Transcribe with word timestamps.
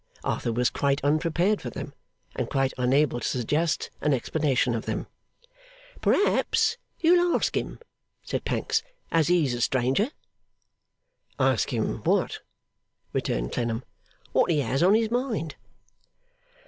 Arthur 0.23 0.51
was 0.51 0.71
quite 0.71 0.99
unprepared 1.03 1.61
for 1.61 1.69
them, 1.69 1.93
and 2.35 2.49
quite 2.49 2.73
unable 2.75 3.19
to 3.19 3.27
suggest 3.27 3.91
an 4.01 4.15
explanation 4.15 4.73
of 4.73 4.85
them. 4.87 5.05
'Perhaps 6.01 6.77
you'll 7.01 7.35
ask 7.35 7.55
him,' 7.55 7.77
said 8.23 8.43
Pancks, 8.43 8.81
'as 9.11 9.27
he's 9.27 9.53
a 9.53 9.61
stranger?' 9.61 10.09
'Ask 11.39 11.71
him 11.71 11.99
what?' 12.03 12.39
returned 13.13 13.51
Clennam. 13.51 13.83
'What 14.31 14.49
he 14.49 14.61
has 14.61 14.81
on 14.81 14.95
his 14.95 15.11
mind. 15.11 15.53